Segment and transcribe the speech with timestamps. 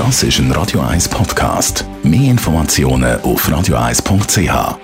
[0.00, 1.84] Das ist ein Radio 1 Podcast.
[2.02, 4.78] Mehr Informationen auf radio1.ch.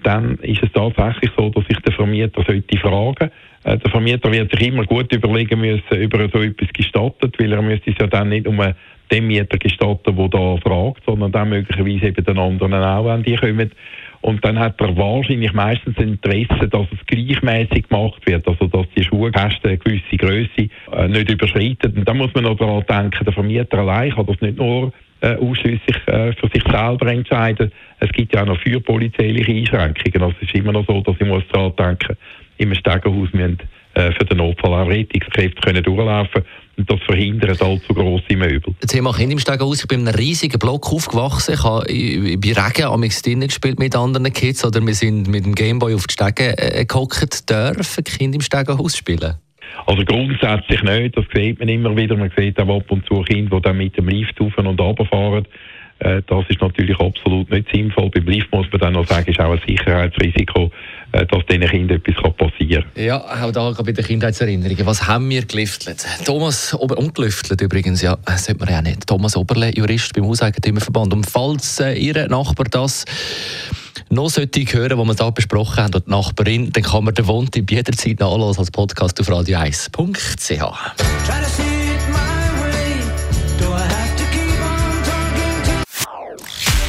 [0.04, 3.32] dann ist es tatsächlich so, dass ich den Vermieter sollte fragen
[3.64, 7.54] äh, Der Vermieter wird sich immer gut überlegen müssen, ob er so etwas gestattet, weil
[7.54, 8.76] er müsste es ja dann nicht nur
[9.12, 13.36] dem Mieter gestatten, der da fragt, sondern dann möglicherweise eben den anderen auch, wenn die
[13.36, 13.72] kommen.
[14.22, 19.04] Und dann hat er wahrscheinlich meistens Interesse, dass es gleichmäßig gemacht wird, also dass die
[19.04, 21.98] Schuhkästen eine gewisse Größe äh, nicht überschreiten.
[21.98, 25.36] Und da muss man noch daran denken, der Vermieter allein kann das nicht nur äh,
[25.36, 27.72] ausschließlich äh, für sich selber entscheiden.
[28.00, 30.22] Es gibt ja auch noch für polizeiliche Einschränkungen.
[30.22, 32.18] Also es ist immer noch so, dass ich muss daran denken,
[32.58, 33.60] im Stegenhaus müssen
[33.96, 36.44] äh, für den Notfall auch Rettungskräfte können durchlaufen
[36.78, 38.74] und das verhindert allzu grosse Möbel.
[38.80, 39.82] Das Thema Kinder im Stegenhaus.
[39.82, 41.56] Ich bin in einem riesigen Block aufgewachsen.
[41.56, 45.56] Ich habe bei Regen am drinnen gespielt mit anderen Kids oder wir sind mit dem
[45.56, 47.50] Gameboy auf die Stege äh, gehockt.
[47.50, 49.36] Dürfen Kinder im Stegenhaus spielen?
[49.86, 52.16] Also grundsätzlich nicht, das sieht man immer wieder.
[52.16, 55.06] Man sieht auch ab und zu Kinder, die dann mit dem Lift auf und runter
[55.06, 55.46] fahren.
[56.00, 58.10] Äh, das ist natürlich absolut nicht sinnvoll.
[58.10, 60.72] Beim Lift muss man dann noch sagen, ist auch ein Sicherheitsrisiko,
[61.12, 63.04] äh, dass diesen Kindern etwas passieren kann.
[63.04, 64.86] Ja, auch da bei den Kindheitserinnerungen.
[64.86, 66.06] Was haben wir gelüftelt?
[66.24, 69.08] Thomas Ober und gelüftelt übrigens, ja, das sollte man ja nicht.
[69.08, 71.14] Thomas Oberle, Jurist beim Hauseigentümerverband.
[71.14, 73.04] Und falls äh, Ihr Nachbar das
[74.10, 77.28] noch sollte hören, was wir da besprochen haben, und die Nachbarin, dann kann man den
[77.28, 80.64] Wohntipp jederzeit nachlesen als Podcast auf radio1.ch.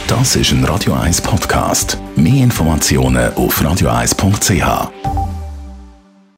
[0.07, 1.97] Das ist ein Radio 1 Podcast.
[2.17, 5.30] Mehr Informationen auf radio1.ch.